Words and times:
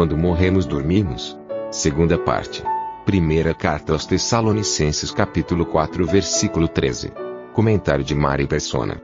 Quando 0.00 0.16
morremos 0.16 0.64
dormimos. 0.64 1.38
Segunda 1.70 2.16
parte. 2.16 2.64
Primeira 3.04 3.52
carta 3.52 3.92
aos 3.92 4.06
Tessalonicenses 4.06 5.10
capítulo 5.10 5.66
4 5.66 6.06
versículo 6.06 6.66
13. 6.66 7.12
Comentário 7.52 8.02
de 8.02 8.14
Mari 8.14 8.46
Persona. 8.46 8.98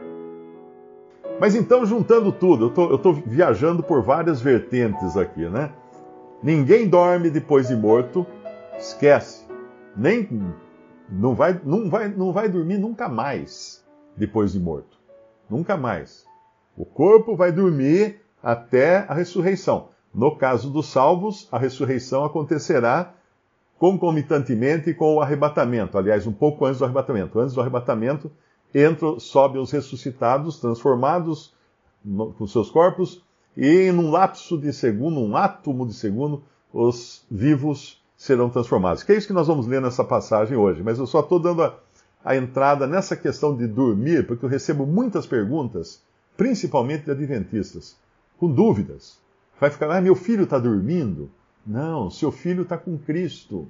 Mas 1.38 1.54
então, 1.54 1.84
juntando 1.84 2.32
tudo, 2.32 2.73
eu 2.74 2.96
estou 2.96 3.12
viajando 3.12 3.82
por 3.82 4.02
várias 4.02 4.40
vertentes 4.40 5.18
aqui, 5.18 5.46
né? 5.51 5.70
Ninguém 6.42 6.88
dorme 6.88 7.28
depois 7.28 7.68
de 7.68 7.76
morto, 7.76 8.26
esquece. 8.78 9.46
Nem 9.95 10.26
não 11.10 11.34
vai, 11.34 11.60
não 11.62 11.90
vai, 11.90 12.09
não 12.09 12.32
vai 12.32 12.48
dormir 12.48 12.78
nunca 12.78 13.06
mais 13.06 13.84
depois 14.16 14.54
de 14.54 14.59
morto. 14.59 14.98
Nunca 15.51 15.76
mais. 15.76 16.24
O 16.74 16.87
corpo 16.87 17.37
vai 17.37 17.52
dormir 17.52 18.23
até 18.42 19.04
a 19.06 19.12
ressurreição. 19.12 19.95
No 20.16 20.34
caso 20.34 20.70
dos 20.70 20.87
salvos, 20.87 21.46
a 21.52 21.59
ressurreição 21.59 22.24
acontecerá 22.24 23.13
concomitantemente 23.79 24.95
com 24.95 25.16
o 25.16 25.21
arrebatamento. 25.21 25.99
Aliás, 25.99 26.27
um 26.27 26.32
pouco 26.32 26.65
antes 26.65 26.79
do 26.79 26.87
arrebatamento. 26.87 27.38
Antes 27.38 27.54
do 27.54 27.60
arrebatamento, 27.60 28.32
entram, 28.74 29.21
sobem 29.21 29.60
os 29.60 29.71
ressuscitados, 29.71 30.59
transformados 30.59 31.52
no, 32.02 32.32
com 32.32 32.46
seus 32.46 32.71
corpos, 32.71 33.23
e 33.55 33.66
em 33.66 33.93
um 33.93 34.10
lapso 34.10 34.57
de 34.57 34.73
segundo, 34.73 35.21
um 35.21 35.37
átomo 35.37 35.87
de 35.87 35.93
segundo, 35.93 36.43
os 36.73 37.23
vivos 37.30 38.02
serão 38.16 38.49
transformados. 38.49 39.02
Que 39.02 39.12
é 39.12 39.16
isso 39.18 39.27
que 39.27 39.35
nós 39.35 39.49
vamos 39.49 39.66
ler 39.66 39.83
nessa 39.83 40.02
passagem 40.02 40.57
hoje. 40.57 40.83
Mas 40.83 40.99
eu 40.99 41.07
só 41.07 41.21
estou 41.21 41.38
dando 41.38 41.62
a, 41.62 41.79
a 42.24 42.35
entrada 42.35 42.87
nessa 42.87 43.15
questão 43.16 43.55
de 43.55 43.66
dormir, 43.66 44.27
porque 44.27 44.46
eu 44.46 44.49
recebo 44.49 44.87
muitas 44.87 45.27
perguntas, 45.27 46.01
principalmente 46.38 47.05
de 47.05 47.10
adventistas, 47.10 47.99
com 48.38 48.51
dúvidas. 48.51 49.26
Vai 49.60 49.71
ficar, 49.71 49.90
ah, 49.90 50.01
meu 50.01 50.15
filho 50.15 50.45
está 50.45 50.59
dormindo? 50.59 51.30
Não, 51.66 52.10
seu 52.10 52.30
filho 52.30 52.62
está 52.62 52.76
com 52.76 52.96
Cristo. 52.99 53.68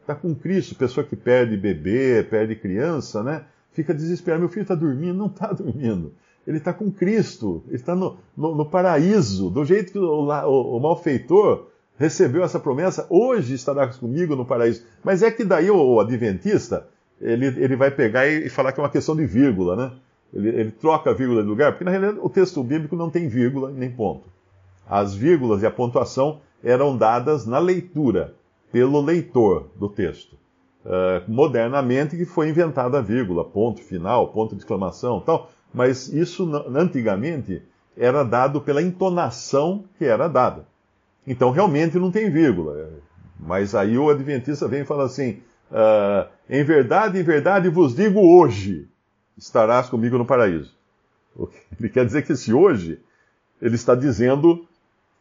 Está 0.00 0.14
com 0.14 0.34
Cristo. 0.34 0.74
Pessoa 0.74 1.06
que 1.06 1.14
perde 1.14 1.56
bebê, 1.56 2.22
perde 2.22 2.56
criança, 2.56 3.22
né? 3.22 3.44
fica 3.78 3.94
desesperado. 3.94 4.40
Meu 4.40 4.48
filho 4.48 4.62
está 4.62 4.74
dormindo? 4.74 5.14
Não 5.14 5.26
está 5.26 5.52
dormindo. 5.54 6.12
Ele 6.46 6.58
está 6.58 6.72
com 6.72 6.90
Cristo. 6.90 7.62
Ele 7.68 7.76
está 7.76 7.94
no, 7.94 8.18
no, 8.36 8.54
no, 8.54 8.66
paraíso. 8.66 9.50
Do 9.50 9.64
jeito 9.64 9.92
que 9.92 9.98
o, 9.98 10.04
o, 10.04 10.76
o, 10.76 10.80
malfeitor 10.80 11.68
recebeu 11.96 12.42
essa 12.42 12.58
promessa, 12.58 13.06
hoje 13.10 13.54
estará 13.54 13.86
comigo 13.88 14.34
no 14.34 14.44
paraíso. 14.44 14.84
Mas 15.04 15.22
é 15.22 15.30
que 15.30 15.44
daí 15.44 15.70
o, 15.70 16.00
adventista, 16.00 16.88
ele, 17.20 17.46
ele 17.46 17.76
vai 17.76 17.90
pegar 17.90 18.26
e, 18.26 18.46
e, 18.46 18.48
falar 18.48 18.72
que 18.72 18.80
é 18.80 18.82
uma 18.82 18.90
questão 18.90 19.14
de 19.14 19.26
vírgula, 19.26 19.76
né? 19.76 19.92
Ele, 20.32 20.48
ele 20.48 20.70
troca 20.70 21.10
a 21.10 21.14
vírgula 21.14 21.42
de 21.42 21.48
lugar, 21.48 21.72
porque 21.72 21.84
na 21.84 21.90
realidade 21.90 22.18
o 22.20 22.28
texto 22.28 22.62
bíblico 22.62 22.94
não 22.94 23.10
tem 23.10 23.28
vírgula 23.28 23.70
nem 23.70 23.90
ponto. 23.90 24.28
As 24.88 25.14
vírgulas 25.14 25.62
e 25.62 25.66
a 25.66 25.70
pontuação 25.70 26.40
eram 26.62 26.96
dadas 26.96 27.46
na 27.46 27.58
leitura, 27.58 28.34
pelo 28.72 29.00
leitor 29.00 29.70
do 29.76 29.88
texto 29.88 30.36
uh, 30.88 31.30
modernamente 31.30 32.16
que 32.16 32.24
foi 32.24 32.48
inventada 32.48 32.98
a 32.98 33.02
vírgula, 33.02 33.44
ponto 33.44 33.82
final, 33.82 34.28
ponto 34.28 34.54
de 34.54 34.62
exclamação 34.62 35.20
tal, 35.20 35.50
mas 35.72 36.08
isso 36.08 36.50
antigamente 36.74 37.62
era 37.96 38.24
dado 38.24 38.60
pela 38.60 38.82
entonação 38.82 39.84
que 39.98 40.04
era 40.04 40.28
dada. 40.28 40.66
Então 41.26 41.50
realmente 41.50 41.98
não 41.98 42.10
tem 42.10 42.30
vírgula. 42.30 42.90
Mas 43.38 43.74
aí 43.74 43.98
o 43.98 44.08
Adventista 44.08 44.66
vem 44.66 44.80
e 44.80 44.86
fala 44.86 45.04
assim: 45.04 45.42
uh, 45.70 46.28
em 46.48 46.64
verdade, 46.64 47.18
em 47.18 47.22
verdade 47.22 47.68
vos 47.68 47.94
digo 47.94 48.20
hoje, 48.20 48.88
estarás 49.36 49.88
comigo 49.88 50.16
no 50.16 50.24
paraíso. 50.24 50.74
Ele 51.78 51.88
quer 51.88 52.06
dizer 52.06 52.22
que 52.22 52.32
esse 52.32 52.52
hoje, 52.52 53.00
ele 53.60 53.74
está 53.74 53.94
dizendo 53.94 54.66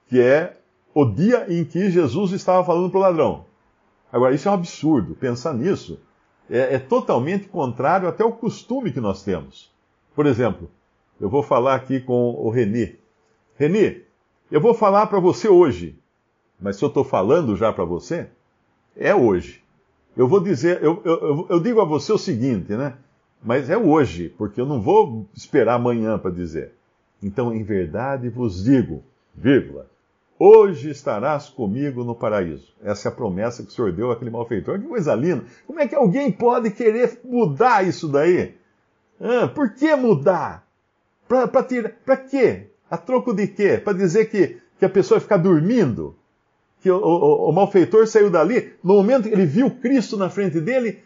que 0.08 0.22
é 0.22 0.58
o 0.94 1.06
dia 1.06 1.46
em 1.50 1.64
que 1.64 1.90
Jesus 1.90 2.32
estava 2.32 2.64
falando 2.66 2.90
para 2.90 2.98
o 2.98 3.02
ladrão. 3.02 3.46
Agora, 4.12 4.34
isso 4.34 4.48
é 4.48 4.52
um 4.52 4.56
absurdo. 4.56 5.16
Pensar 5.16 5.54
nisso 5.54 6.00
é, 6.50 6.76
é 6.76 6.80
totalmente 6.80 7.48
contrário 7.48 8.08
até 8.08 8.24
ao 8.24 8.32
costume 8.32 8.92
que 8.92 9.00
nós 9.00 9.24
temos. 9.24 9.72
Por 10.16 10.26
exemplo, 10.26 10.70
eu 11.20 11.30
vou 11.30 11.44
falar 11.44 11.76
aqui 11.76 12.00
com 12.00 12.32
o 12.32 12.50
Reni. 12.50 12.98
Reni, 13.58 14.04
eu 14.52 14.62
vou 14.62 14.74
falar 14.74 15.08
para 15.08 15.20
você 15.20 15.48
hoje, 15.48 15.98
mas 16.60 16.78
se 16.78 16.84
eu 16.84 16.88
estou 16.88 17.04
falando 17.04 17.56
já 17.56 17.72
para 17.74 17.84
você, 17.84 18.28
é 18.96 19.14
hoje. 19.14 19.64
Eu 20.16 20.28
vou 20.28 20.40
dizer, 20.40 20.82
eu, 20.82 21.02
eu, 21.06 21.48
eu, 21.50 21.60
digo 21.60 21.80
a 21.80 21.86
você 21.86 22.12
o 22.12 22.18
seguinte, 22.18 22.74
né? 22.74 22.96
Mas 23.44 23.70
é 23.70 23.78
hoje, 23.78 24.34
porque 24.36 24.60
eu 24.60 24.66
não 24.66 24.82
vou 24.82 25.28
esperar 25.36 25.76
amanhã 25.76 26.18
para 26.18 26.32
dizer. 26.32 26.74
Então, 27.22 27.54
em 27.54 27.64
verdade 27.64 28.30
vos 28.30 28.64
digo, 28.64 29.04
vírgula, 29.36 29.88
Hoje 30.40 30.92
estarás 30.92 31.50
comigo 31.50 32.04
no 32.04 32.14
paraíso. 32.14 32.72
Essa 32.84 33.08
é 33.08 33.12
a 33.12 33.16
promessa 33.16 33.64
que 33.64 33.70
o 33.70 33.72
Senhor 33.72 33.92
deu 33.92 34.12
àquele 34.12 34.30
malfeitor. 34.30 34.80
Que 34.80 34.88
coisa 34.88 35.16
linda. 35.16 35.46
Como 35.66 35.80
é 35.80 35.88
que 35.88 35.96
alguém 35.96 36.32
pode 36.32 36.70
querer 36.70 37.20
mudar 37.24 37.88
isso 37.88 38.08
daí? 38.08 38.56
Ah, 39.20 39.48
por 39.48 39.74
que 39.74 39.96
mudar? 39.96 40.68
Para 41.28 42.18
quê? 42.18 42.68
A 42.90 42.98
troco 42.98 43.34
de 43.34 43.48
quê? 43.48 43.82
Para 43.84 43.98
dizer 43.98 44.30
que, 44.30 44.58
que 44.78 44.86
a 44.86 44.90
pessoa 44.90 45.20
ficar 45.20 45.38
dormindo? 45.38 46.16
Que 46.82 46.92
o, 46.92 46.98
o, 46.98 47.50
o, 47.50 47.52
malfeitor 47.52 48.06
saiu 48.06 48.30
dali, 48.30 48.74
no 48.84 48.94
momento 48.94 49.28
que 49.28 49.34
ele 49.34 49.48
viu 49.48 49.72
Cristo 49.72 50.16
na 50.16 50.30
frente 50.30 50.62
dele, 50.62 51.00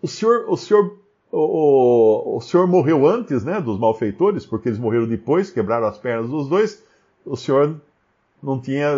o 0.00 0.06
Senhor, 0.06 0.44
o 0.48 0.56
Senhor, 0.56 0.96
o, 1.32 2.36
o 2.36 2.40
Senhor 2.40 2.68
morreu 2.68 3.04
antes 3.04 3.42
né, 3.42 3.60
dos 3.60 3.78
malfeitores, 3.78 4.46
porque 4.46 4.68
eles 4.68 4.78
morreram 4.78 5.08
depois, 5.08 5.50
quebraram 5.50 5.88
as 5.88 5.98
pernas 5.98 6.30
dos 6.30 6.48
dois. 6.48 6.82
O 7.24 7.36
Senhor 7.36 7.80
não 8.46 8.60
tinha, 8.60 8.88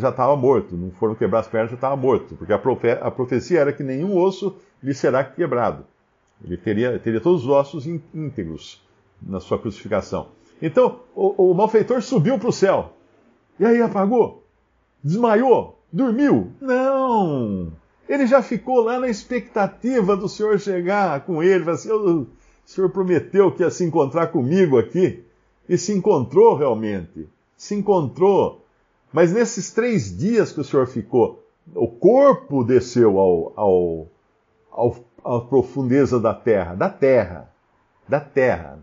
já 0.00 0.08
estava 0.08 0.34
morto, 0.34 0.76
não 0.76 0.90
foram 0.90 1.14
quebrar 1.14 1.38
as 1.38 1.46
pernas, 1.46 1.70
já 1.70 1.76
estava 1.76 1.94
morto, 1.94 2.34
porque 2.34 2.52
a, 2.52 2.58
profe, 2.58 2.90
a, 2.90 3.08
profecia 3.08 3.60
era 3.60 3.72
que 3.72 3.84
nenhum 3.84 4.18
osso 4.18 4.56
lhe 4.82 4.92
será 4.92 5.22
quebrado. 5.22 5.84
Ele 6.44 6.56
teria, 6.56 6.98
teria 6.98 7.20
todos 7.20 7.44
os 7.44 7.48
ossos 7.48 7.86
íntegros 7.86 8.82
na 9.22 9.38
sua 9.38 9.60
crucificação. 9.60 10.26
Então, 10.60 11.02
o, 11.14 11.50
o 11.50 11.54
malfeitor 11.54 12.02
subiu 12.02 12.36
para 12.36 12.48
o 12.48 12.52
céu. 12.52 12.94
E 13.60 13.64
aí 13.64 13.80
apagou? 13.80 14.42
Desmaiou? 15.04 15.78
Dormiu? 15.92 16.50
Não! 16.60 17.72
Ele 18.08 18.26
já 18.26 18.42
ficou 18.42 18.80
lá 18.80 18.98
na 18.98 19.08
expectativa 19.08 20.16
do 20.16 20.28
Senhor 20.28 20.58
chegar 20.58 21.20
com 21.20 21.40
ele. 21.40 21.70
Assim, 21.70 21.92
o 21.92 22.26
Senhor 22.64 22.90
prometeu 22.90 23.52
que 23.52 23.62
ia 23.62 23.70
se 23.70 23.84
encontrar 23.84 24.26
comigo 24.28 24.76
aqui. 24.76 25.22
E 25.68 25.78
se 25.78 25.92
encontrou 25.92 26.56
realmente. 26.56 27.28
Se 27.56 27.74
encontrou 27.74 28.65
mas 29.16 29.32
nesses 29.32 29.70
três 29.70 30.14
dias 30.14 30.52
que 30.52 30.60
o 30.60 30.64
Senhor 30.64 30.86
ficou, 30.86 31.42
o 31.74 31.88
corpo 31.88 32.62
desceu 32.62 33.18
ao, 33.18 33.52
ao, 33.56 34.08
ao, 34.70 35.04
à 35.24 35.40
profundeza 35.40 36.20
da 36.20 36.34
terra, 36.34 36.74
da 36.74 36.90
terra, 36.90 37.50
da 38.06 38.20
terra. 38.20 38.78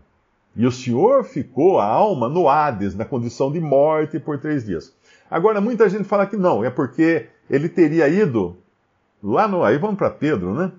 E 0.56 0.66
o 0.66 0.72
Senhor 0.72 1.22
ficou, 1.22 1.78
a 1.78 1.84
alma, 1.86 2.28
no 2.28 2.48
Hades, 2.48 2.96
na 2.96 3.04
condição 3.04 3.52
de 3.52 3.60
morte 3.60 4.18
por 4.18 4.40
três 4.40 4.64
dias. 4.64 4.92
Agora, 5.30 5.60
muita 5.60 5.88
gente 5.88 6.02
fala 6.02 6.26
que 6.26 6.36
não, 6.36 6.64
é 6.64 6.70
porque 6.70 7.28
ele 7.48 7.68
teria 7.68 8.08
ido 8.08 8.56
lá 9.22 9.46
no. 9.46 9.62
Aí 9.62 9.78
vamos 9.78 9.96
para 9.96 10.10
Pedro, 10.10 10.52
né? 10.52 10.72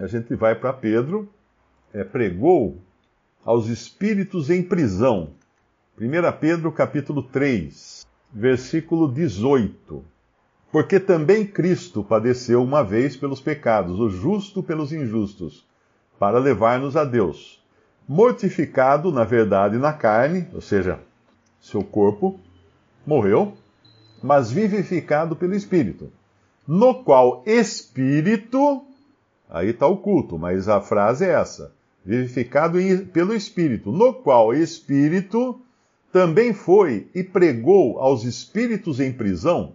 A 0.00 0.08
gente 0.08 0.34
vai 0.34 0.56
para 0.56 0.72
Pedro, 0.72 1.28
é, 1.94 2.02
pregou 2.02 2.76
aos 3.44 3.68
espíritos 3.68 4.50
em 4.50 4.64
prisão. 4.64 5.30
1 5.96 6.40
Pedro 6.40 6.72
capítulo 6.72 7.22
3 7.22 7.99
versículo 8.32 9.08
18. 9.12 10.04
Porque 10.70 11.00
também 11.00 11.44
Cristo 11.44 12.04
padeceu 12.04 12.62
uma 12.62 12.84
vez 12.84 13.16
pelos 13.16 13.40
pecados, 13.40 13.98
o 13.98 14.08
justo 14.08 14.62
pelos 14.62 14.92
injustos, 14.92 15.66
para 16.18 16.38
levar-nos 16.38 16.96
a 16.96 17.04
Deus. 17.04 17.60
Mortificado, 18.06 19.10
na 19.10 19.24
verdade, 19.24 19.76
na 19.78 19.92
carne, 19.92 20.46
ou 20.52 20.60
seja, 20.60 21.00
seu 21.60 21.82
corpo 21.82 22.38
morreu, 23.06 23.54
mas 24.22 24.50
vivificado 24.50 25.34
pelo 25.34 25.54
Espírito, 25.54 26.12
no 26.66 27.02
qual 27.02 27.42
Espírito, 27.46 28.84
aí 29.48 29.70
está 29.70 29.86
o 29.86 29.96
culto, 29.96 30.38
mas 30.38 30.68
a 30.68 30.80
frase 30.80 31.24
é 31.24 31.30
essa: 31.30 31.72
vivificado 32.04 32.78
pelo 33.12 33.34
Espírito, 33.34 33.90
no 33.90 34.14
qual 34.14 34.54
Espírito 34.54 35.60
também 36.12 36.52
foi 36.52 37.08
e 37.14 37.22
pregou 37.22 37.98
aos 38.00 38.24
espíritos 38.24 38.98
em 38.98 39.12
prisão, 39.12 39.74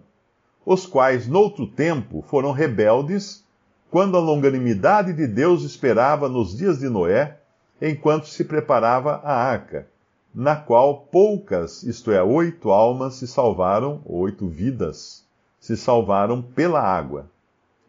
os 0.64 0.86
quais 0.86 1.26
noutro 1.26 1.66
tempo 1.66 2.22
foram 2.28 2.52
rebeldes, 2.52 3.44
quando 3.90 4.16
a 4.16 4.20
longanimidade 4.20 5.12
de 5.12 5.26
Deus 5.26 5.62
esperava 5.62 6.28
nos 6.28 6.56
dias 6.56 6.80
de 6.80 6.88
Noé, 6.88 7.38
enquanto 7.80 8.26
se 8.26 8.44
preparava 8.44 9.20
a 9.22 9.32
arca, 9.32 9.86
na 10.34 10.56
qual 10.56 11.06
poucas, 11.10 11.82
isto 11.82 12.10
é, 12.10 12.22
oito 12.22 12.70
almas 12.70 13.14
se 13.14 13.26
salvaram, 13.26 14.02
oito 14.04 14.48
vidas 14.48 15.24
se 15.58 15.76
salvaram 15.76 16.42
pela 16.42 16.80
água, 16.80 17.30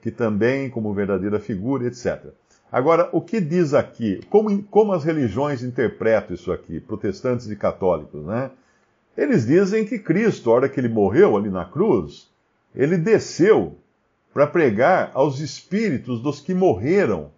que 0.01 0.09
também 0.09 0.69
como 0.69 0.93
verdadeira 0.93 1.39
figura, 1.39 1.87
etc. 1.87 2.27
Agora, 2.71 3.09
o 3.13 3.21
que 3.21 3.39
diz 3.39 3.73
aqui? 3.73 4.19
Como, 4.29 4.61
como 4.63 4.91
as 4.93 5.03
religiões 5.03 5.63
interpretam 5.63 6.35
isso 6.35 6.51
aqui, 6.51 6.79
protestantes 6.79 7.49
e 7.49 7.55
católicos, 7.55 8.25
né? 8.25 8.51
Eles 9.15 9.47
dizem 9.47 9.85
que 9.85 9.97
Cristo, 9.97 10.51
a 10.51 10.53
hora 10.53 10.69
que 10.69 10.79
ele 10.79 10.89
morreu 10.89 11.35
ali 11.35 11.49
na 11.49 11.65
cruz, 11.65 12.29
ele 12.75 12.97
desceu 12.97 13.77
para 14.33 14.45
pregar 14.45 15.11
aos 15.15 15.39
espíritos 15.39 16.21
dos 16.21 16.39
que 16.39 16.53
morreram 16.53 17.31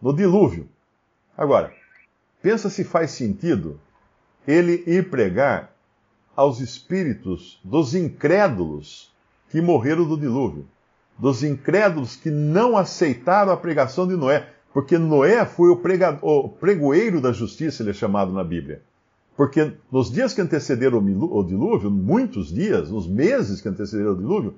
no 0.00 0.12
dilúvio. 0.12 0.68
Agora, 1.36 1.72
pensa 2.42 2.68
se 2.68 2.84
faz 2.84 3.12
sentido 3.12 3.80
ele 4.46 4.82
ir 4.86 5.08
pregar 5.08 5.72
aos 6.36 6.60
espíritos 6.60 7.60
dos 7.64 7.94
incrédulos 7.94 9.12
que 9.48 9.60
morreram 9.60 10.06
do 10.06 10.18
dilúvio, 10.18 10.66
dos 11.18 11.42
incrédulos 11.42 12.16
que 12.16 12.30
não 12.30 12.76
aceitaram 12.76 13.52
a 13.52 13.56
pregação 13.56 14.06
de 14.06 14.16
Noé. 14.16 14.48
Porque 14.72 14.96
Noé 14.96 15.44
foi 15.44 15.68
o, 15.68 15.80
o 16.22 16.48
pregoeiro 16.48 17.20
da 17.20 17.32
justiça, 17.32 17.82
ele 17.82 17.90
é 17.90 17.94
chamado 17.94 18.32
na 18.32 18.42
Bíblia. 18.42 18.82
Porque 19.36 19.72
nos 19.90 20.10
dias 20.10 20.32
que 20.32 20.40
antecederam 20.40 20.98
o 20.98 21.42
dilúvio, 21.42 21.90
muitos 21.90 22.52
dias, 22.52 22.90
nos 22.90 23.06
meses 23.06 23.60
que 23.60 23.68
antecederam 23.68 24.12
o 24.12 24.16
dilúvio, 24.16 24.54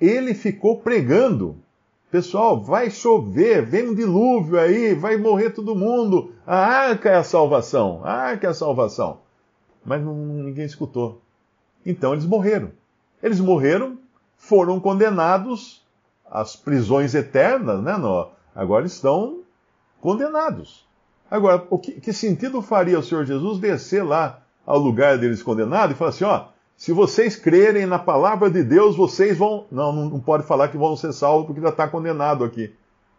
ele 0.00 0.34
ficou 0.34 0.78
pregando. 0.78 1.56
Pessoal, 2.10 2.60
vai 2.60 2.90
chover, 2.90 3.64
vem 3.64 3.88
um 3.88 3.94
dilúvio 3.94 4.58
aí, 4.58 4.94
vai 4.94 5.16
morrer 5.16 5.50
todo 5.50 5.74
mundo. 5.74 6.32
A 6.46 6.56
arca 6.56 7.08
é 7.08 7.16
a 7.16 7.24
salvação, 7.24 8.00
a 8.04 8.12
arca 8.12 8.46
é 8.46 8.50
a 8.50 8.54
salvação. 8.54 9.20
Mas 9.84 10.02
não, 10.02 10.14
ninguém 10.14 10.64
escutou. 10.64 11.20
Então 11.84 12.12
eles 12.12 12.26
morreram. 12.26 12.70
Eles 13.22 13.40
morreram, 13.40 13.98
foram 14.36 14.78
condenados 14.78 15.82
às 16.28 16.54
prisões 16.54 17.14
eternas, 17.14 17.82
né? 17.82 17.96
No, 17.96 18.28
agora 18.54 18.86
estão 18.86 19.41
condenados. 20.02 20.84
Agora, 21.30 21.64
o 21.70 21.78
que, 21.78 21.92
que, 21.92 22.12
sentido 22.12 22.60
faria 22.60 22.98
o 22.98 23.02
Senhor 23.02 23.24
Jesus 23.24 23.58
descer 23.58 24.04
lá 24.04 24.42
ao 24.66 24.78
lugar 24.78 25.16
deles 25.16 25.42
condenados 25.42 25.94
e 25.94 25.98
falar 25.98 26.10
assim: 26.10 26.24
ó, 26.24 26.48
se 26.76 26.92
vocês 26.92 27.36
crerem 27.36 27.86
na 27.86 27.98
palavra 27.98 28.50
de 28.50 28.62
Deus, 28.62 28.96
vocês 28.96 29.38
vão. 29.38 29.64
Não, 29.70 29.92
não, 29.92 30.20
pode 30.20 30.44
falar 30.44 30.68
que 30.68 30.76
vão 30.76 30.94
ser 30.96 31.12
salvos 31.14 31.46
porque 31.46 31.62
já 31.62 31.70
está 31.70 31.88
condenado 31.88 32.44
aqui. 32.44 32.74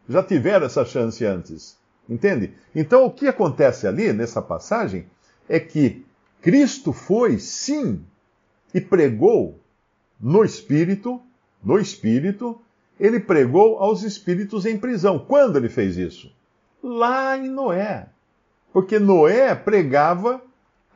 Já 0.07 0.21
tiveram 0.21 0.65
essa 0.65 0.85
chance 0.85 1.25
antes. 1.25 1.77
Entende? 2.07 2.53
Então, 2.75 3.05
o 3.05 3.11
que 3.11 3.27
acontece 3.27 3.87
ali, 3.87 4.11
nessa 4.11 4.41
passagem, 4.41 5.05
é 5.47 5.59
que 5.59 6.05
Cristo 6.41 6.91
foi, 6.91 7.39
sim, 7.39 8.03
e 8.73 8.81
pregou 8.81 9.57
no 10.19 10.43
Espírito, 10.43 11.21
no 11.63 11.79
Espírito, 11.79 12.59
ele 12.99 13.21
pregou 13.21 13.77
aos 13.79 14.03
espíritos 14.03 14.65
em 14.65 14.77
prisão. 14.77 15.17
Quando 15.17 15.55
ele 15.55 15.69
fez 15.69 15.95
isso? 15.97 16.29
Lá 16.83 17.37
em 17.37 17.49
Noé. 17.49 18.07
Porque 18.73 18.99
Noé 18.99 19.55
pregava 19.55 20.41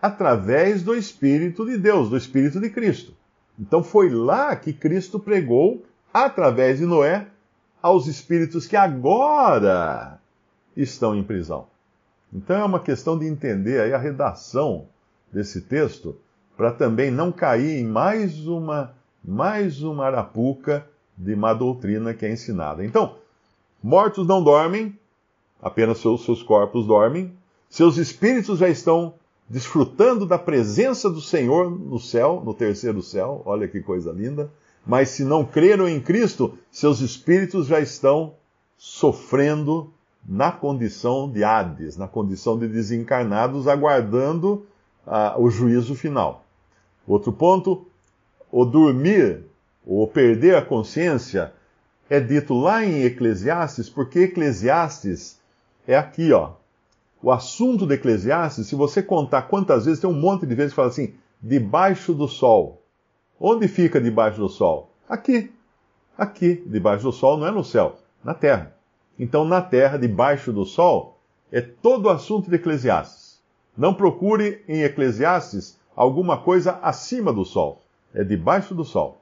através 0.02 0.84
do 0.84 0.94
Espírito 0.94 1.66
de 1.66 1.78
Deus, 1.78 2.10
do 2.10 2.18
Espírito 2.18 2.60
de 2.60 2.70
Cristo. 2.70 3.14
Então 3.58 3.82
foi 3.82 4.10
lá 4.10 4.56
que 4.56 4.74
Cristo 4.74 5.20
pregou, 5.20 5.84
através 6.14 6.80
de 6.80 6.86
Noé, 6.86 7.28
aos 7.82 8.08
espíritos 8.08 8.68
que 8.68 8.76
agora 8.76 10.20
estão 10.76 11.16
em 11.16 11.24
prisão. 11.24 11.68
Então 12.34 12.58
é 12.58 12.64
uma 12.64 12.80
questão 12.80 13.18
de 13.18 13.26
entender 13.26 13.82
aí 13.82 13.94
a 13.94 13.98
redação 13.98 14.88
desse 15.32 15.62
texto, 15.62 16.16
para 16.56 16.72
também 16.72 17.12
não 17.12 17.32
cair 17.32 17.80
em 17.80 17.86
mais 17.86 18.48
uma, 18.48 18.94
mais 19.24 19.82
uma 19.82 20.06
arapuca 20.06 20.88
de 21.16 21.36
má 21.36 21.54
doutrina 21.54 22.14
que 22.14 22.26
é 22.26 22.32
ensinada. 22.32 22.84
Então, 22.84 23.18
mortos 23.82 24.28
não 24.28 24.44
dormem, 24.44 24.98
apenas 25.62 26.00
seus, 26.00 26.24
seus 26.24 26.44
corpos 26.44 26.86
dormem, 26.86 27.34
seus 27.70 27.98
espíritos 27.98 28.60
já 28.60 28.70
estão 28.70 29.14
desfrutando 29.50 30.26
da 30.26 30.38
presença 30.38 31.10
do 31.10 31.22
Senhor 31.22 31.70
no 31.70 32.00
céu, 32.00 32.42
no 32.46 32.54
terceiro 32.54 33.02
céu, 33.02 33.42
olha 33.46 33.68
que 33.68 33.82
coisa 33.82 34.12
linda. 34.12 34.52
Mas 34.86 35.10
se 35.10 35.24
não 35.24 35.46
creram 35.46 35.88
em 35.88 36.00
Cristo, 36.00 36.58
seus 36.72 37.02
espíritos 37.02 37.68
já 37.68 37.80
estão 37.80 38.34
sofrendo 38.78 39.92
na 40.28 40.52
condição 40.52 41.30
de 41.30 41.44
Hades, 41.44 41.98
na 41.98 42.08
condição 42.08 42.58
de 42.58 42.68
desencarnados, 42.68 43.68
aguardando 43.68 44.66
uh, 45.06 45.42
o 45.42 45.50
juízo 45.50 45.96
final. 45.96 46.46
Outro 47.06 47.32
ponto, 47.32 47.86
o 48.52 48.66
dormir, 48.66 49.44
ou 49.86 50.06
perder 50.08 50.56
a 50.56 50.62
consciência, 50.62 51.54
é 52.10 52.20
dito 52.20 52.54
lá 52.54 52.84
em 52.84 53.04
Eclesiastes, 53.04 53.90
porque 53.90 54.20
Eclesiastes 54.20 55.38
é 55.88 55.98
aqui, 55.98 56.32
ó. 56.34 56.52
O 57.24 57.32
assunto 57.32 57.88
de 57.88 57.96
Eclesiastes, 57.96 58.68
se 58.68 58.76
você 58.76 59.02
contar 59.02 59.44
quantas 59.44 59.86
vezes, 59.86 60.00
tem 60.00 60.10
um 60.10 60.14
monte 60.14 60.46
de 60.46 60.54
vezes 60.54 60.72
que 60.72 60.76
fala 60.76 60.90
assim, 60.90 61.16
debaixo 61.42 62.14
do 62.14 62.28
sol. 62.28 62.84
Onde 63.40 63.68
fica 63.68 64.00
debaixo 64.00 64.40
do 64.40 64.50
sol? 64.50 64.92
Aqui. 65.10 65.52
Aqui, 66.18 66.64
debaixo 66.66 67.04
do 67.04 67.12
sol, 67.12 67.38
não 67.38 67.48
é 67.48 67.52
no 67.52 67.64
céu, 67.64 67.98
na 68.24 68.34
terra. 68.34 68.76
Então, 69.18 69.46
na 69.46 69.62
terra, 69.62 69.98
debaixo 69.98 70.52
do 70.52 70.66
sol, 70.66 71.18
é 71.52 71.62
todo 71.62 72.06
o 72.06 72.10
assunto 72.10 72.50
de 72.50 72.56
Eclesiastes. 72.56 73.40
Não 73.76 73.94
procure 73.94 74.64
em 74.68 74.82
Eclesiastes 74.82 75.80
alguma 75.96 76.38
coisa 76.38 76.80
acima 76.82 77.32
do 77.32 77.46
sol. 77.46 77.82
É 78.14 78.24
debaixo 78.24 78.76
do 78.76 78.84
sol. 78.84 79.22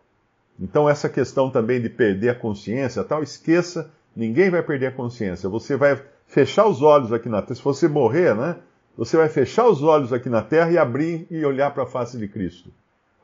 Então, 0.59 0.89
essa 0.89 1.09
questão 1.09 1.49
também 1.49 1.81
de 1.81 1.89
perder 1.89 2.29
a 2.29 2.35
consciência, 2.35 3.03
tal, 3.03 3.21
esqueça, 3.21 3.91
ninguém 4.15 4.49
vai 4.49 4.63
perder 4.63 4.87
a 4.87 4.91
consciência. 4.91 5.49
Você 5.49 5.75
vai 5.75 6.01
fechar 6.27 6.67
os 6.67 6.81
olhos 6.81 7.11
aqui 7.11 7.29
na 7.29 7.41
terra. 7.41 7.55
Se 7.55 7.63
você 7.63 7.87
morrer, 7.87 8.35
né? 8.35 8.57
Você 8.97 9.17
vai 9.17 9.27
fechar 9.27 9.67
os 9.67 9.83
olhos 9.83 10.13
aqui 10.13 10.29
na 10.29 10.41
terra 10.41 10.71
e 10.71 10.77
abrir 10.77 11.27
e 11.29 11.43
olhar 11.45 11.71
para 11.71 11.83
a 11.83 11.87
face 11.87 12.17
de 12.17 12.27
Cristo. 12.27 12.69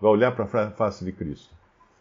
Vai 0.01 0.11
olhar 0.11 0.31
para 0.33 0.45
a 0.45 0.71
face 0.71 1.05
de 1.05 1.11
Cristo. 1.11 1.49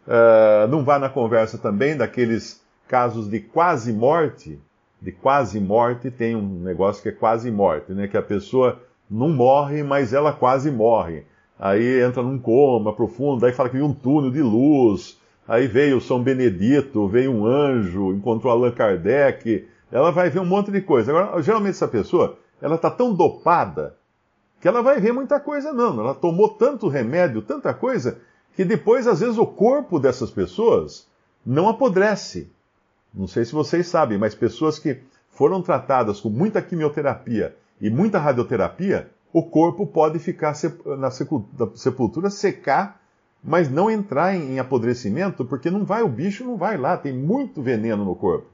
Uh, 0.05 0.67
não 0.67 0.83
vá 0.83 0.99
na 0.99 1.09
conversa 1.09 1.57
também 1.57 1.95
daqueles 1.95 2.61
casos 2.87 3.29
de 3.29 3.39
quase 3.39 3.93
morte. 3.93 4.59
De 5.01 5.11
quase 5.11 5.59
morte 5.59 6.11
tem 6.11 6.35
um 6.35 6.59
negócio 6.59 7.01
que 7.01 7.09
é 7.09 7.13
quase 7.13 7.49
morte, 7.49 7.93
né? 7.93 8.07
Que 8.07 8.17
a 8.17 8.21
pessoa 8.21 8.81
não 9.09 9.29
morre, 9.29 9.83
mas 9.83 10.13
ela 10.13 10.33
quase 10.33 10.69
morre. 10.69 11.23
Aí 11.57 12.01
entra 12.01 12.23
num 12.23 12.39
coma 12.39 12.91
profundo, 12.91 13.45
aí 13.45 13.53
fala 13.53 13.69
que 13.69 13.77
viu 13.77 13.85
um 13.85 13.93
túnel 13.93 14.31
de 14.31 14.41
luz. 14.41 15.17
Aí 15.47 15.67
veio 15.67 16.01
São 16.01 16.21
Benedito, 16.21 17.07
veio 17.07 17.31
um 17.31 17.45
anjo, 17.45 18.13
encontrou 18.13 18.51
Allan 18.51 18.71
Kardec, 18.71 19.67
ela 19.91 20.11
vai 20.11 20.29
ver 20.29 20.39
um 20.39 20.45
monte 20.45 20.71
de 20.71 20.81
coisa. 20.81 21.11
Agora, 21.11 21.41
geralmente 21.41 21.75
essa 21.75 21.87
pessoa, 21.87 22.37
ela 22.61 22.75
está 22.75 22.89
tão 22.89 23.13
dopada 23.13 23.97
que 24.61 24.67
ela 24.67 24.81
vai 24.81 24.99
ver 24.99 25.11
muita 25.11 25.39
coisa 25.39 25.73
não. 25.73 25.99
Ela 25.99 26.13
tomou 26.13 26.49
tanto 26.49 26.87
remédio, 26.87 27.41
tanta 27.41 27.73
coisa, 27.73 28.19
que 28.55 28.63
depois, 28.63 29.07
às 29.07 29.19
vezes, 29.19 29.37
o 29.37 29.45
corpo 29.45 29.99
dessas 29.99 30.29
pessoas 30.29 31.07
não 31.45 31.67
apodrece. 31.67 32.49
Não 33.13 33.27
sei 33.27 33.43
se 33.43 33.51
vocês 33.51 33.87
sabem, 33.87 34.17
mas 34.17 34.35
pessoas 34.35 34.79
que 34.79 35.01
foram 35.29 35.61
tratadas 35.61 36.19
com 36.19 36.29
muita 36.29 36.61
quimioterapia 36.61 37.55
e 37.79 37.89
muita 37.89 38.19
radioterapia, 38.19 39.09
o 39.33 39.43
corpo 39.43 39.87
pode 39.87 40.19
ficar 40.19 40.53
na 40.97 41.09
sepultura, 41.09 42.29
secar, 42.29 43.01
mas 43.43 43.69
não 43.69 43.89
entrar 43.89 44.35
em 44.35 44.59
apodrecimento, 44.59 45.43
porque 45.43 45.71
não 45.71 45.83
vai, 45.83 46.03
o 46.03 46.07
bicho 46.07 46.43
não 46.43 46.57
vai 46.57 46.77
lá, 46.77 46.95
tem 46.95 47.11
muito 47.11 47.61
veneno 47.61 48.05
no 48.05 48.15
corpo. 48.15 48.50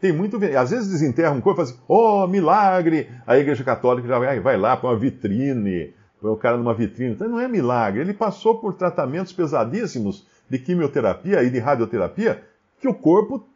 Tem 0.00 0.12
muito. 0.12 0.38
Às 0.56 0.70
vezes 0.70 0.88
desenterra 0.88 1.32
um 1.32 1.40
corpo 1.40 1.60
e 1.60 1.66
fala 1.66 1.76
assim, 1.76 1.84
oh, 1.88 2.26
milagre! 2.26 3.08
A 3.26 3.36
igreja 3.36 3.64
católica 3.64 4.06
já 4.06 4.18
vai, 4.18 4.40
vai 4.40 4.56
lá 4.56 4.76
para 4.76 4.90
uma 4.90 4.98
vitrine, 4.98 5.92
põe 6.20 6.30
o 6.30 6.36
cara 6.36 6.56
numa 6.56 6.74
vitrine. 6.74 7.12
Então 7.12 7.28
não 7.28 7.40
é 7.40 7.48
milagre. 7.48 8.00
Ele 8.00 8.14
passou 8.14 8.58
por 8.58 8.74
tratamentos 8.74 9.32
pesadíssimos 9.32 10.26
de 10.48 10.58
quimioterapia 10.58 11.42
e 11.42 11.50
de 11.50 11.58
radioterapia 11.58 12.42
que 12.80 12.88
o 12.88 12.94
corpo 12.94 13.46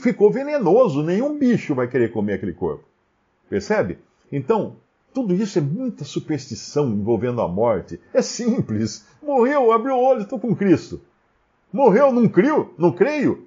ficou 0.00 0.30
venenoso. 0.30 1.02
Nenhum 1.02 1.38
bicho 1.38 1.74
vai 1.74 1.88
querer 1.88 2.10
comer 2.10 2.34
aquele 2.34 2.54
corpo. 2.54 2.84
Percebe? 3.48 3.98
Então, 4.30 4.76
tudo 5.12 5.34
isso 5.34 5.58
é 5.58 5.62
muita 5.62 6.04
superstição 6.04 6.88
envolvendo 6.88 7.42
a 7.42 7.48
morte. 7.48 8.00
É 8.14 8.22
simples. 8.22 9.06
Morreu, 9.22 9.70
abriu 9.70 9.94
o 9.94 10.02
olho, 10.02 10.22
estou 10.22 10.40
com 10.40 10.56
Cristo. 10.56 11.02
Morreu, 11.70 12.10
não 12.12 12.26
crio, 12.28 12.72
não 12.78 12.90
creio. 12.92 13.46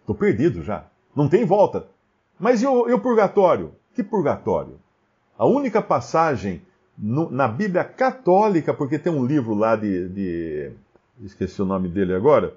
Estou 0.00 0.14
perdido 0.14 0.62
já. 0.62 0.86
Não 1.18 1.28
tem 1.28 1.44
volta. 1.44 1.88
Mas 2.38 2.62
e 2.62 2.66
o, 2.68 2.88
e 2.88 2.92
o 2.92 3.00
purgatório? 3.00 3.72
Que 3.92 4.04
purgatório? 4.04 4.78
A 5.36 5.44
única 5.44 5.82
passagem 5.82 6.62
no, 6.96 7.28
na 7.28 7.48
Bíblia 7.48 7.82
Católica, 7.82 8.72
porque 8.72 9.00
tem 9.00 9.12
um 9.12 9.26
livro 9.26 9.52
lá 9.52 9.74
de. 9.74 10.08
de 10.10 10.70
esqueci 11.20 11.60
o 11.60 11.64
nome 11.64 11.88
dele 11.88 12.14
agora, 12.14 12.56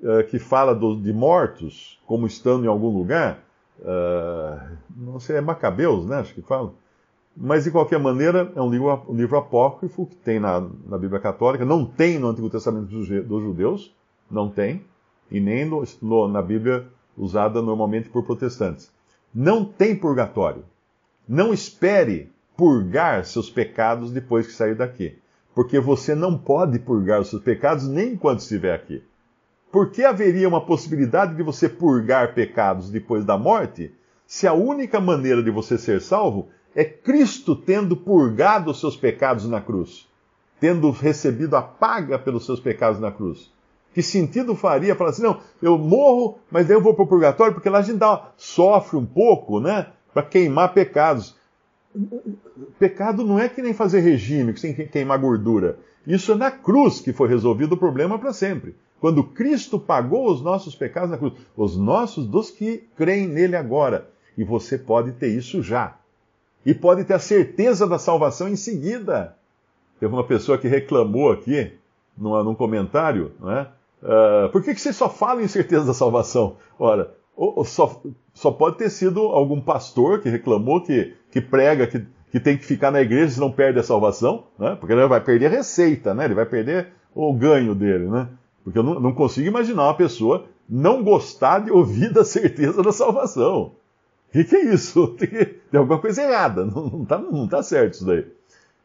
uh, 0.00 0.22
que 0.28 0.38
fala 0.38 0.76
do, 0.76 0.94
de 0.94 1.12
mortos, 1.12 2.00
como 2.06 2.24
estando 2.24 2.66
em 2.66 2.68
algum 2.68 2.88
lugar. 2.88 3.40
Uh, 3.80 4.76
não 4.96 5.18
sei, 5.18 5.38
é 5.38 5.40
Macabeus, 5.40 6.06
né? 6.06 6.18
Acho 6.20 6.34
que 6.34 6.42
fala. 6.42 6.72
Mas, 7.36 7.64
de 7.64 7.72
qualquer 7.72 7.98
maneira, 7.98 8.52
é 8.54 8.62
um 8.62 8.70
livro, 8.70 9.02
um 9.08 9.16
livro 9.16 9.36
apócrifo 9.36 10.06
que 10.06 10.14
tem 10.14 10.38
na, 10.38 10.64
na 10.86 10.96
Bíblia 10.96 11.18
Católica, 11.18 11.64
não 11.64 11.84
tem 11.84 12.16
no 12.16 12.28
Antigo 12.28 12.48
Testamento 12.48 12.86
dos, 12.86 13.08
judeus, 13.08 13.92
não 14.30 14.48
tem, 14.48 14.84
e 15.28 15.40
nem 15.40 15.64
no, 15.64 15.82
no, 16.00 16.28
na 16.28 16.40
Bíblia 16.40 16.86
usada 17.18 17.60
normalmente 17.60 18.08
por 18.08 18.24
protestantes. 18.24 18.90
Não 19.34 19.64
tem 19.64 19.96
purgatório. 19.96 20.64
Não 21.28 21.52
espere 21.52 22.30
purgar 22.56 23.24
seus 23.24 23.50
pecados 23.50 24.10
depois 24.10 24.46
que 24.46 24.52
sair 24.52 24.74
daqui. 24.74 25.18
Porque 25.54 25.78
você 25.78 26.14
não 26.14 26.38
pode 26.38 26.78
purgar 26.78 27.20
os 27.20 27.28
seus 27.28 27.42
pecados 27.42 27.86
nem 27.88 28.12
enquanto 28.12 28.40
estiver 28.40 28.74
aqui. 28.74 29.02
Por 29.70 29.90
que 29.90 30.04
haveria 30.04 30.48
uma 30.48 30.64
possibilidade 30.64 31.34
de 31.34 31.42
você 31.42 31.68
purgar 31.68 32.32
pecados 32.34 32.88
depois 32.90 33.24
da 33.24 33.36
morte, 33.36 33.92
se 34.26 34.46
a 34.46 34.54
única 34.54 34.98
maneira 35.00 35.42
de 35.42 35.50
você 35.50 35.76
ser 35.76 36.00
salvo 36.00 36.48
é 36.74 36.84
Cristo 36.84 37.54
tendo 37.54 37.96
purgado 37.96 38.70
os 38.70 38.80
seus 38.80 38.96
pecados 38.96 39.48
na 39.48 39.60
cruz, 39.60 40.08
tendo 40.60 40.90
recebido 40.90 41.54
a 41.56 41.62
paga 41.62 42.18
pelos 42.18 42.46
seus 42.46 42.60
pecados 42.60 43.00
na 43.00 43.10
cruz? 43.10 43.52
Que 43.94 44.02
sentido 44.02 44.54
faria 44.54 44.94
falar 44.94 45.10
assim, 45.10 45.22
não, 45.22 45.40
eu 45.60 45.76
morro, 45.76 46.38
mas 46.50 46.66
daí 46.66 46.76
eu 46.76 46.82
vou 46.82 46.94
para 46.94 47.04
o 47.04 47.06
purgatório, 47.06 47.54
porque 47.54 47.68
lá 47.68 47.78
a 47.78 47.82
gente 47.82 47.98
dá, 47.98 48.30
sofre 48.36 48.96
um 48.96 49.06
pouco, 49.06 49.60
né, 49.60 49.88
para 50.12 50.22
queimar 50.22 50.72
pecados. 50.72 51.36
Pecado 52.78 53.24
não 53.24 53.38
é 53.38 53.48
que 53.48 53.62
nem 53.62 53.72
fazer 53.72 54.00
regime, 54.00 54.52
que 54.52 54.60
sem 54.60 54.74
queimar 54.74 55.18
gordura. 55.18 55.78
Isso 56.06 56.32
é 56.32 56.34
na 56.34 56.50
cruz 56.50 57.00
que 57.00 57.12
foi 57.12 57.28
resolvido 57.28 57.72
o 57.72 57.78
problema 57.78 58.18
para 58.18 58.32
sempre. 58.32 58.76
Quando 59.00 59.22
Cristo 59.22 59.78
pagou 59.78 60.30
os 60.30 60.42
nossos 60.42 60.74
pecados 60.74 61.10
na 61.10 61.18
cruz, 61.18 61.34
os 61.56 61.76
nossos 61.76 62.26
dos 62.26 62.50
que 62.50 62.84
creem 62.96 63.28
nele 63.28 63.56
agora. 63.56 64.10
E 64.36 64.44
você 64.44 64.78
pode 64.78 65.12
ter 65.12 65.28
isso 65.28 65.62
já. 65.62 65.96
E 66.64 66.74
pode 66.74 67.04
ter 67.04 67.14
a 67.14 67.18
certeza 67.18 67.86
da 67.86 67.98
salvação 67.98 68.48
em 68.48 68.56
seguida. 68.56 69.36
Teve 70.00 70.12
uma 70.12 70.24
pessoa 70.24 70.58
que 70.58 70.68
reclamou 70.68 71.32
aqui, 71.32 71.72
num, 72.18 72.54
comentário, 72.54 73.32
não 73.40 73.50
é? 73.50 73.68
Uh, 74.02 74.48
por 74.50 74.62
que, 74.62 74.74
que 74.74 74.92
só 74.92 75.08
fala 75.08 75.42
em 75.42 75.48
certeza 75.48 75.84
da 75.84 75.94
salvação? 75.94 76.56
Ora, 76.78 77.14
ou, 77.36 77.58
ou 77.58 77.64
só, 77.64 78.00
só 78.34 78.50
pode 78.50 78.76
ter 78.76 78.90
sido 78.90 79.20
algum 79.20 79.60
pastor 79.60 80.20
que 80.20 80.28
reclamou 80.28 80.80
que, 80.80 81.14
que 81.30 81.40
prega 81.40 81.86
que, 81.86 82.04
que 82.30 82.40
tem 82.40 82.56
que 82.56 82.64
ficar 82.64 82.90
na 82.90 83.00
igreja 83.00 83.34
se 83.34 83.40
não 83.40 83.50
perde 83.50 83.78
a 83.78 83.82
salvação, 83.82 84.44
né? 84.58 84.76
porque 84.78 84.92
ele 84.92 85.06
vai 85.06 85.20
perder 85.20 85.46
a 85.46 85.50
receita, 85.50 86.14
né? 86.14 86.24
ele 86.24 86.34
vai 86.34 86.46
perder 86.46 86.88
o 87.14 87.32
ganho 87.32 87.74
dele. 87.74 88.06
Né? 88.06 88.28
Porque 88.62 88.78
eu 88.78 88.82
não, 88.82 89.00
não 89.00 89.14
consigo 89.14 89.46
imaginar 89.46 89.84
uma 89.84 89.94
pessoa 89.94 90.46
não 90.68 91.02
gostar 91.02 91.60
de 91.60 91.70
ouvir 91.70 92.12
da 92.12 92.24
certeza 92.24 92.82
da 92.82 92.92
salvação. 92.92 93.72
O 94.28 94.32
que, 94.32 94.44
que, 94.44 94.56
é 94.56 94.74
isso? 94.74 95.08
Tem, 95.16 95.28
tem, 95.28 95.80
alguma 95.80 95.98
coisa 95.98 96.22
errada, 96.22 96.64
não 96.64 97.02
está 97.02 97.18
não 97.18 97.48
tá 97.48 97.62
certo 97.62 97.94
isso 97.94 98.06
daí. 98.06 98.26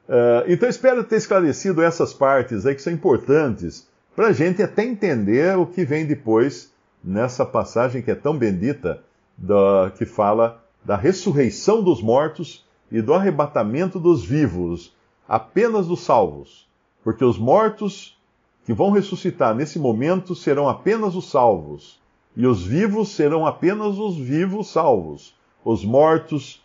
Uh, 0.07 0.43
então 0.47 0.67
espero 0.67 1.03
ter 1.03 1.15
esclarecido 1.15 1.81
essas 1.81 2.13
partes 2.13 2.65
aí 2.65 2.75
que 2.75 2.81
são 2.81 2.91
importantes 2.91 3.87
para 4.15 4.27
a 4.27 4.33
gente 4.33 4.61
até 4.61 4.83
entender 4.83 5.57
o 5.57 5.65
que 5.65 5.85
vem 5.85 6.05
depois 6.05 6.71
nessa 7.03 7.45
passagem 7.45 8.01
que 8.01 8.11
é 8.11 8.15
tão 8.15 8.37
bendita, 8.37 9.01
da, 9.37 9.91
que 9.97 10.05
fala 10.05 10.63
da 10.83 10.95
ressurreição 10.95 11.81
dos 11.81 12.01
mortos 12.01 12.65
e 12.91 13.01
do 13.01 13.13
arrebatamento 13.13 13.99
dos 13.99 14.23
vivos, 14.23 14.95
apenas 15.27 15.87
dos 15.87 16.01
salvos. 16.01 16.67
Porque 17.03 17.25
os 17.25 17.37
mortos 17.37 18.17
que 18.65 18.73
vão 18.73 18.91
ressuscitar 18.91 19.55
nesse 19.55 19.79
momento 19.79 20.35
serão 20.35 20.69
apenas 20.69 21.15
os 21.15 21.29
salvos, 21.29 21.99
e 22.35 22.47
os 22.47 22.63
vivos 22.65 23.09
serão 23.09 23.45
apenas 23.45 23.97
os 23.97 24.17
vivos 24.17 24.69
salvos. 24.69 25.35
Os 25.65 25.83
mortos 25.83 26.62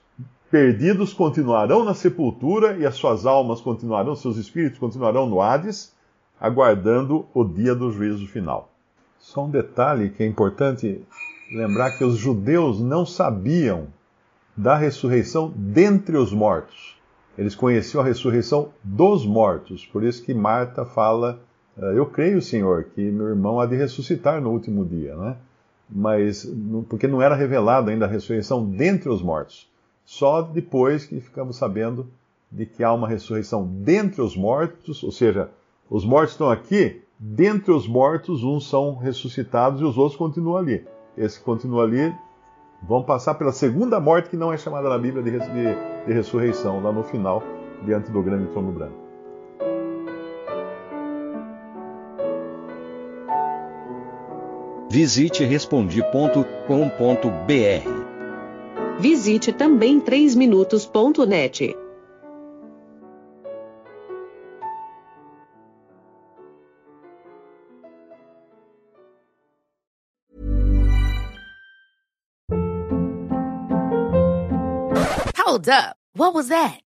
perdidos 0.51 1.13
continuarão 1.13 1.85
na 1.85 1.95
sepultura 1.95 2.77
e 2.77 2.87
as 2.87 2.95
suas 2.95 3.27
almas 3.27 3.61
continuarão, 3.61 4.17
seus 4.17 4.37
espíritos 4.37 4.79
continuarão 4.79 5.27
no 5.27 5.41
Hades, 5.41 5.95
aguardando 6.41 7.27
o 7.35 7.45
dia 7.45 7.75
do 7.75 7.91
juízo 7.91 8.27
final. 8.27 8.71
Só 9.19 9.45
um 9.45 9.51
detalhe 9.51 10.11
que 10.11 10.23
é 10.23 10.27
importante 10.27 11.03
lembrar 11.53 11.99
que 11.99 12.05
os 12.05 12.17
judeus 12.17 12.81
não 12.81 13.05
sabiam 13.05 13.89
da 14.57 14.77
ressurreição 14.77 15.53
dentre 15.55 16.17
os 16.17 16.33
mortos. 16.33 16.97
Eles 17.37 17.55
conheciam 17.55 18.03
a 18.03 18.05
ressurreição 18.05 18.71
dos 18.83 19.25
mortos. 19.25 19.87
Por 19.87 20.03
isso 20.03 20.25
que 20.25 20.35
Marta 20.35 20.85
fala: 20.85 21.41
ah, 21.77 21.93
Eu 21.93 22.07
creio, 22.07 22.43
Senhor, 22.43 22.85
que 22.95 23.01
meu 23.01 23.29
irmão 23.29 23.61
há 23.61 23.67
de 23.67 23.77
ressuscitar 23.77 24.41
no 24.41 24.51
último 24.51 24.85
dia, 24.85 25.17
né? 25.17 25.37
Mas 25.89 26.51
porque 26.89 27.07
não 27.07 27.23
era 27.23 27.35
revelada 27.35 27.91
ainda 27.91 28.05
a 28.05 28.09
ressurreição 28.09 28.65
dentre 28.65 29.09
os 29.09 29.23
mortos. 29.23 29.69
Só 30.09 30.41
depois 30.41 31.05
que 31.05 31.21
ficamos 31.21 31.59
sabendo 31.59 32.07
de 32.51 32.65
que 32.65 32.83
há 32.83 32.91
uma 32.95 33.07
ressurreição 33.07 33.67
dentre 33.67 34.23
os 34.23 34.35
mortos, 34.35 35.03
ou 35.03 35.13
seja, 35.13 35.51
os 35.91 36.03
mortos 36.03 36.31
estão 36.31 36.49
aqui, 36.49 37.03
dentre 37.19 37.71
os 37.71 37.87
mortos, 37.87 38.43
uns 38.43 38.71
são 38.71 38.97
ressuscitados 38.97 39.83
e 39.83 39.85
os 39.85 39.99
outros 39.99 40.17
continuam 40.17 40.57
ali. 40.57 40.83
Esse 41.15 41.39
que 41.39 41.45
continua 41.45 41.85
ali 41.85 42.15
vão 42.83 43.03
passar 43.03 43.35
pela 43.35 43.53
segunda 43.53 44.01
morte, 44.01 44.31
que 44.31 44.37
não 44.37 44.51
é 44.51 44.57
chamada 44.57 44.89
na 44.89 44.97
Bíblia 44.97 45.23
de, 45.23 45.31
de, 45.31 46.07
de 46.07 46.13
ressurreição, 46.15 46.83
lá 46.83 46.91
no 46.91 47.03
final, 47.03 47.43
diante 47.85 48.11
do 48.11 48.23
grande 48.23 48.47
trono 48.47 48.73
branco. 48.73 48.97
Visite 54.91 55.45
respondi.com.br. 55.45 58.18
Visite 58.99 59.53
também 59.53 60.01
3minutos.net. 60.01 61.77
Hold 75.37 75.69
up. 75.69 75.97
What 76.15 76.35
was 76.35 76.49
that? 76.49 76.88